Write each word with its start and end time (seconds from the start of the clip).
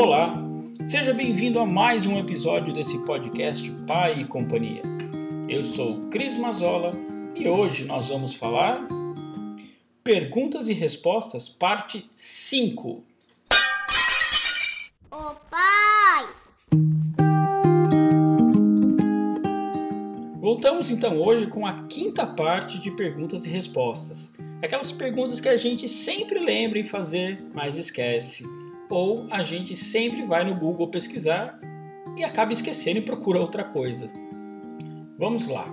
Olá, 0.00 0.34
seja 0.86 1.12
bem-vindo 1.12 1.60
a 1.60 1.66
mais 1.66 2.06
um 2.06 2.18
episódio 2.18 2.72
desse 2.72 2.98
podcast 3.04 3.70
Pai 3.86 4.20
e 4.20 4.24
Companhia. 4.24 4.80
Eu 5.46 5.62
sou 5.62 6.08
Cris 6.08 6.38
Mazola 6.38 6.94
e 7.36 7.46
hoje 7.46 7.84
nós 7.84 8.08
vamos 8.08 8.34
falar 8.34 8.88
Perguntas 10.02 10.70
e 10.70 10.72
Respostas, 10.72 11.50
parte 11.50 12.08
5. 12.14 13.02
Ô 15.10 15.34
pai! 15.50 16.28
Voltamos 20.40 20.90
então 20.90 21.20
hoje 21.20 21.46
com 21.46 21.66
a 21.66 21.74
quinta 21.88 22.26
parte 22.26 22.80
de 22.80 22.90
perguntas 22.92 23.44
e 23.44 23.50
respostas. 23.50 24.32
Aquelas 24.62 24.92
perguntas 24.92 25.42
que 25.42 25.48
a 25.50 25.58
gente 25.58 25.86
sempre 25.86 26.38
lembra 26.38 26.78
em 26.78 26.84
fazer, 26.84 27.44
mas 27.52 27.76
esquece 27.76 28.44
ou 28.90 29.26
a 29.30 29.42
gente 29.42 29.74
sempre 29.76 30.24
vai 30.24 30.44
no 30.44 30.54
Google 30.54 30.88
pesquisar 30.88 31.58
e 32.16 32.24
acaba 32.24 32.52
esquecendo 32.52 32.98
e 32.98 33.02
procura 33.02 33.40
outra 33.40 33.64
coisa. 33.64 34.12
Vamos 35.16 35.48
lá. 35.48 35.66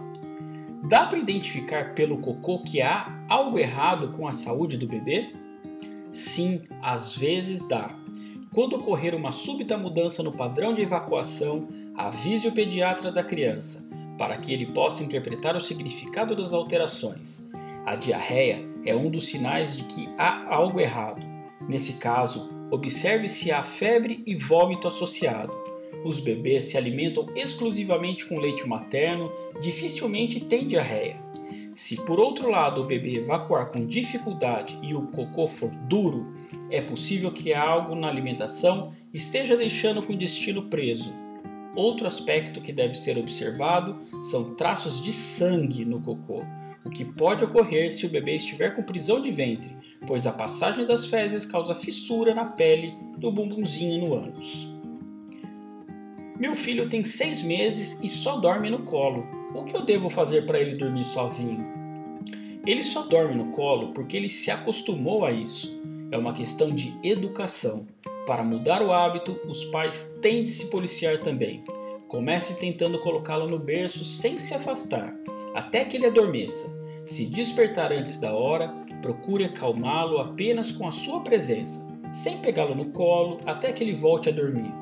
Dá 0.88 1.06
para 1.06 1.18
identificar 1.18 1.96
pelo 1.96 2.20
cocô 2.20 2.60
que 2.60 2.82
há 2.82 3.26
algo 3.28 3.58
errado 3.58 4.12
com 4.12 4.28
a 4.28 4.32
saúde 4.32 4.78
do 4.78 4.88
bebê? 4.88 5.32
Sim, 6.12 6.62
às 6.82 7.18
vezes 7.18 7.68
dá. 7.68 7.88
Quando 8.54 8.76
ocorrer 8.78 9.14
uma 9.14 9.32
súbita 9.32 9.78
mudança 9.78 10.24
no 10.24 10.32
padrão 10.32 10.74
de 10.74 10.82
evacuação, 10.82 11.68
avise 11.96 12.48
o 12.48 12.52
pediatra 12.52 13.12
da 13.12 13.24
criança, 13.24 13.84
para 14.18 14.38
que 14.38 14.54
ele 14.54 14.68
possa 14.68 15.04
interpretar 15.04 15.56
o 15.56 15.60
significado 15.60 16.36
das 16.36 16.54
alterações. 16.54 17.48
A 17.86 17.96
diarreia 17.96 18.66
é 18.86 18.96
um 18.96 19.10
dos 19.10 19.26
sinais 19.26 19.78
de 19.78 19.84
que 19.84 20.10
há 20.18 20.54
algo 20.54 20.80
errado. 20.80 21.26
Nesse 21.68 21.94
caso, 21.94 22.50
Observe 22.70 23.28
se 23.28 23.52
há 23.52 23.64
febre 23.64 24.24
e 24.26 24.36
vômito 24.36 24.88
associado. 24.88 25.54
Os 26.04 26.20
bebês 26.20 26.66
se 26.66 26.78
alimentam 26.78 27.26
exclusivamente 27.36 28.26
com 28.26 28.40
leite 28.40 28.68
materno, 28.68 29.32
dificilmente 29.62 30.40
têm 30.40 30.68
diarreia. 30.68 31.20
Se 31.74 31.96
por 31.96 32.20
outro 32.20 32.50
lado 32.50 32.82
o 32.82 32.86
bebê 32.86 33.18
evacuar 33.18 33.68
com 33.68 33.86
dificuldade 33.86 34.78
e 34.82 34.96
o 34.96 35.04
cocô 35.08 35.46
for 35.46 35.70
duro, 35.88 36.28
é 36.70 36.82
possível 36.82 37.32
que 37.32 37.54
algo 37.54 37.96
na 37.96 38.08
alimentação 38.08 38.92
esteja 39.14 39.56
deixando 39.56 40.02
o 40.02 40.12
intestino 40.12 40.64
preso. 40.64 41.14
Outro 41.78 42.08
aspecto 42.08 42.60
que 42.60 42.74
deve 42.74 42.96
ser 42.96 43.20
observado 43.20 44.00
são 44.24 44.56
traços 44.56 45.00
de 45.00 45.14
sangue 45.14 45.86
no 45.86 46.02
cocô, 46.02 46.44
o 46.84 46.90
que 46.90 47.06
pode 47.06 47.44
ocorrer 47.44 47.94
se 47.94 48.08
o 48.08 48.10
bebê 48.10 48.36
estiver 48.36 48.74
com 48.74 48.82
prisão 48.82 49.22
de 49.22 49.30
ventre, 49.30 49.78
pois 50.08 50.26
a 50.26 50.34
passagem 50.34 50.88
das 50.88 51.06
fezes 51.06 51.46
causa 51.46 51.76
fissura 51.76 52.34
na 52.34 52.46
pele 52.46 52.96
do 53.20 53.32
bumbumzinho 53.32 54.08
no 54.08 54.16
ânus. 54.16 54.74
Meu 56.40 56.56
filho 56.56 56.90
tem 56.90 57.04
seis 57.04 57.44
meses 57.44 58.00
e 58.02 58.10
só 58.10 58.38
dorme 58.38 58.72
no 58.72 58.80
colo. 58.80 59.28
O 59.54 59.64
que 59.64 59.78
eu 59.78 59.86
devo 59.86 60.10
fazer 60.10 60.48
para 60.48 60.60
ele 60.60 60.74
dormir 60.74 61.04
sozinho? 61.04 61.64
Ele 62.66 62.82
só 62.82 63.04
dorme 63.04 63.36
no 63.36 63.52
colo 63.52 63.94
porque 63.94 64.18
ele 64.18 64.30
se 64.30 64.50
acostumou 64.50 65.24
a 65.24 65.32
isso. 65.32 65.80
É 66.12 66.18
uma 66.18 66.34
questão 66.34 66.72
de 66.72 66.92
educação. 67.04 67.86
Para 68.28 68.44
mudar 68.44 68.84
o 68.84 68.92
hábito, 68.92 69.40
os 69.48 69.64
pais 69.64 70.18
têm 70.22 70.44
de 70.44 70.50
se 70.50 70.66
policiar 70.66 71.22
também. 71.22 71.64
Comece 72.10 72.60
tentando 72.60 73.00
colocá-lo 73.00 73.48
no 73.48 73.58
berço 73.58 74.04
sem 74.04 74.38
se 74.38 74.54
afastar, 74.54 75.16
até 75.56 75.86
que 75.86 75.96
ele 75.96 76.08
adormeça. 76.08 76.68
Se 77.06 77.26
despertar 77.26 77.94
antes 77.94 78.18
da 78.18 78.34
hora, 78.34 78.68
procure 79.02 79.46
acalmá-lo 79.46 80.18
apenas 80.18 80.72
com 80.72 80.86
a 80.86 80.92
sua 80.92 81.22
presença, 81.22 81.88
sem 82.12 82.40
pegá-lo 82.40 82.76
no 82.76 82.92
colo 82.92 83.38
até 83.46 83.72
que 83.72 83.82
ele 83.82 83.94
volte 83.94 84.28
a 84.28 84.34
dormir. 84.34 84.74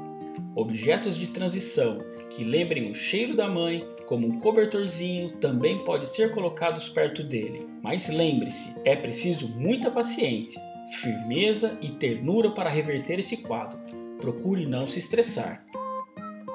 Objetos 0.55 1.15
de 1.15 1.27
transição 1.27 1.99
que 2.31 2.43
lembrem 2.43 2.89
o 2.89 2.95
cheiro 2.95 3.35
da 3.35 3.47
mãe, 3.47 3.85
como 4.07 4.25
um 4.25 4.39
cobertorzinho, 4.39 5.29
também 5.33 5.77
pode 5.83 6.07
ser 6.07 6.31
colocados 6.31 6.89
perto 6.89 7.21
dele. 7.21 7.67
Mas 7.83 8.09
lembre-se, 8.09 8.73
é 8.83 8.95
preciso 8.95 9.47
muita 9.49 9.91
paciência, 9.91 10.59
firmeza 11.01 11.77
e 11.81 11.89
ternura 11.91 12.51
para 12.51 12.69
reverter 12.69 13.19
esse 13.19 13.37
quadro. 13.37 13.79
Procure 14.19 14.65
não 14.65 14.85
se 14.85 14.99
estressar. 14.99 15.65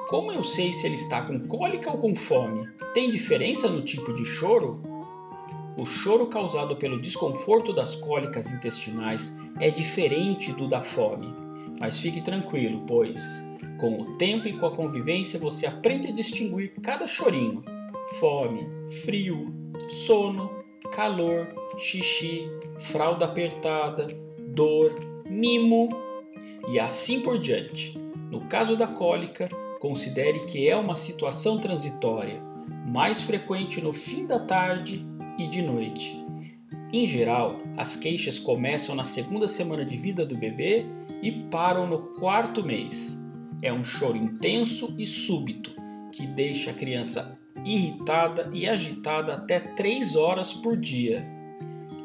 Como 0.09 0.31
eu 0.31 0.43
sei 0.43 0.73
se 0.73 0.87
ele 0.87 0.95
está 0.95 1.21
com 1.21 1.39
cólica 1.39 1.91
ou 1.91 1.97
com 1.97 2.15
fome? 2.15 2.67
Tem 2.93 3.09
diferença 3.09 3.69
no 3.69 3.81
tipo 3.81 4.13
de 4.13 4.25
choro? 4.25 4.81
O 5.77 5.85
choro 5.85 6.27
causado 6.27 6.75
pelo 6.75 6.99
desconforto 6.99 7.71
das 7.71 7.95
cólicas 7.95 8.51
intestinais 8.51 9.33
é 9.59 9.71
diferente 9.71 10.51
do 10.51 10.67
da 10.67 10.81
fome. 10.81 11.33
Mas 11.79 11.99
fique 11.99 12.21
tranquilo, 12.21 12.83
pois 12.85 13.49
com 13.81 13.99
o 13.99 14.05
tempo 14.17 14.47
e 14.47 14.53
com 14.53 14.67
a 14.67 14.71
convivência 14.71 15.39
você 15.39 15.65
aprende 15.65 16.07
a 16.07 16.11
distinguir 16.11 16.71
cada 16.83 17.07
chorinho: 17.07 17.63
fome, 18.19 18.67
frio, 19.03 19.51
sono, 19.89 20.60
calor, 20.91 21.47
xixi, 21.77 22.49
fralda 22.77 23.25
apertada, 23.25 24.07
dor, 24.53 24.93
mimo 25.25 25.89
e 26.69 26.79
assim 26.79 27.21
por 27.21 27.39
diante. 27.39 27.97
No 28.29 28.41
caso 28.41 28.75
da 28.75 28.87
cólica, 28.87 29.47
considere 29.79 30.45
que 30.45 30.69
é 30.69 30.75
uma 30.75 30.95
situação 30.95 31.59
transitória, 31.59 32.41
mais 32.85 33.21
frequente 33.21 33.81
no 33.81 33.91
fim 33.91 34.25
da 34.25 34.39
tarde 34.39 35.05
e 35.37 35.47
de 35.47 35.61
noite. 35.61 36.23
Em 36.93 37.07
geral, 37.07 37.57
as 37.77 37.95
queixas 37.95 38.37
começam 38.37 38.93
na 38.93 39.03
segunda 39.03 39.47
semana 39.47 39.85
de 39.85 39.95
vida 39.95 40.25
do 40.25 40.37
bebê 40.37 40.85
e 41.21 41.31
param 41.49 41.87
no 41.87 41.99
quarto 42.19 42.63
mês. 42.63 43.17
É 43.61 43.71
um 43.71 43.83
choro 43.83 44.17
intenso 44.17 44.93
e 44.97 45.07
súbito 45.07 45.71
que 46.11 46.27
deixa 46.27 46.71
a 46.71 46.73
criança 46.73 47.39
irritada 47.65 48.49
e 48.53 48.67
agitada 48.67 49.33
até 49.33 49.59
3 49.59 50.15
horas 50.15 50.53
por 50.53 50.77
dia. 50.77 51.23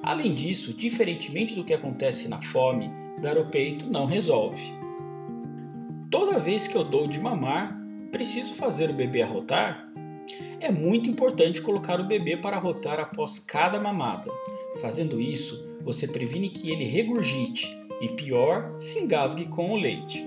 Além 0.03 0.35
disso, 0.35 0.73
diferentemente 0.73 1.55
do 1.55 1.65
que 1.65 1.75
acontece 1.75 2.29
na 2.29 2.39
fome, 2.39 2.91
dar 3.21 3.37
o 3.39 3.47
peito 3.47 3.91
não 3.91 4.07
resolve. 4.07 4.75
Toda 6.11 6.39
vez 6.39 6.69
que 6.69 6.77
eu 6.77 6.85
dou 6.85 7.09
de 7.09 7.21
mamar, 7.21 7.77
preciso 8.13 8.55
fazer 8.55 8.91
o 8.91 8.95
bebê 8.95 9.23
arrotar? 9.23 9.91
É 10.61 10.71
muito 10.71 11.11
importante 11.11 11.61
colocar 11.61 12.01
o 12.01 12.07
bebê 12.07 12.37
para 12.37 12.59
rotar 12.59 13.01
após 13.01 13.39
cada 13.39 13.81
mamada. 13.81 14.31
Fazendo 14.81 15.21
isso, 15.21 15.69
você 15.83 16.07
previne 16.07 16.49
que 16.49 16.71
ele 16.71 16.85
regurgite 16.85 17.77
e, 18.01 18.09
pior, 18.09 18.75
se 18.79 19.01
engasgue 19.01 19.47
com 19.47 19.73
o 19.73 19.77
leite. 19.77 20.25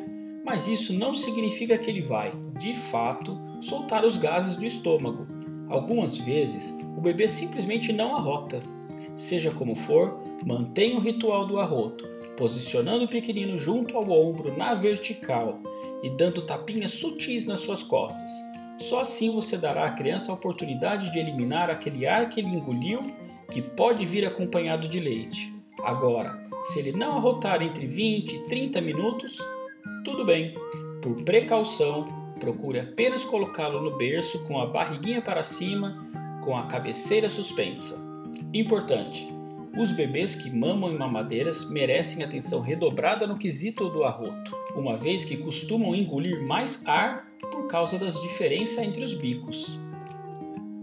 Mas 0.50 0.68
isso 0.68 0.92
não 0.94 1.14
significa 1.14 1.78
que 1.78 1.92
ele 1.92 2.02
vai, 2.02 2.32
de 2.58 2.74
fato, 2.74 3.40
soltar 3.62 4.04
os 4.04 4.18
gases 4.18 4.56
do 4.56 4.66
estômago. 4.66 5.28
Algumas 5.70 6.18
vezes, 6.18 6.76
o 6.98 7.00
bebê 7.00 7.30
simplesmente 7.30 7.94
não 7.94 8.16
arrota. 8.16 8.60
Seja 9.16 9.52
como 9.52 9.76
for, 9.76 10.20
mantenha 10.48 10.98
o 10.98 11.02
ritual 11.02 11.46
do 11.46 11.60
arroto, 11.60 12.08
posicionando 12.36 13.06
o 13.06 13.08
pequenino 13.08 13.56
junto 13.56 13.96
ao 13.96 14.10
ombro 14.10 14.58
na 14.58 14.74
vertical 14.74 15.62
e 16.02 16.10
dando 16.10 16.42
tapinhas 16.42 16.94
sutis 16.94 17.46
nas 17.46 17.60
suas 17.60 17.84
costas. 17.84 18.32
Só 18.80 19.02
assim 19.02 19.32
você 19.32 19.56
dará 19.56 19.86
à 19.86 19.92
criança 19.92 20.32
a 20.32 20.36
oportunidade 20.36 21.12
de 21.12 21.20
eliminar 21.20 21.70
aquele 21.70 22.08
ar 22.08 22.28
que 22.28 22.40
ele 22.40 22.50
engoliu, 22.50 23.04
que 23.52 23.62
pode 23.62 24.04
vir 24.04 24.26
acompanhado 24.26 24.88
de 24.88 25.00
leite. 25.00 25.54
Agora, 25.84 26.44
se 26.64 26.80
ele 26.80 26.92
não 26.92 27.18
arrotar 27.18 27.62
entre 27.62 27.86
20 27.86 28.34
e 28.34 28.44
30 28.46 28.82
minutos, 28.82 29.40
tudo 30.04 30.26
bem. 30.26 30.54
Por 31.02 31.24
precaução, 31.24 32.06
procure 32.40 32.80
apenas 32.80 33.26
colocá-lo 33.26 33.82
no 33.82 33.98
berço 33.98 34.44
com 34.46 34.60
a 34.60 34.66
barriguinha 34.66 35.22
para 35.22 35.44
cima, 35.44 35.96
com 36.44 36.56
a 36.56 36.64
cabeceira 36.64 37.30
suspensa. 37.30 38.00
Importante: 38.54 39.28
os 39.78 39.92
bebês 39.92 40.36
que 40.36 40.50
mamam 40.50 40.92
em 40.92 40.98
mamadeiras 40.98 41.70
merecem 41.70 42.24
atenção 42.24 42.62
redobrada 42.62 43.28
no 43.28 43.38
quesito 43.38 43.90
do 43.90 44.04
arroto, 44.04 44.56
uma 44.76 44.96
vez 44.96 45.24
que 45.24 45.38
costumam 45.38 45.96
engolir 45.96 46.46
mais 46.48 46.86
ar 46.88 47.30
por 47.52 47.68
causa 47.68 47.98
das 47.98 48.20
diferenças 48.20 48.80
entre 48.80 49.04
os 49.04 49.14
bicos. 49.14 49.80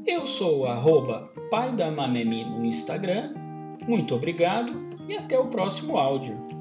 Eu 0.06 0.24
sou 0.24 0.64
o 0.64 1.50
pai 1.50 1.74
da 1.74 1.90
Mamemi 1.90 2.44
no 2.44 2.64
Instagram. 2.64 3.34
Muito 3.88 4.14
obrigado 4.14 4.72
e 5.08 5.16
até 5.16 5.38
o 5.38 5.48
próximo 5.48 5.96
áudio. 5.96 6.55